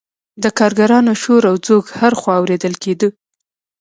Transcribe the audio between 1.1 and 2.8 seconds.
شور او ځوږ هر خوا اوریدل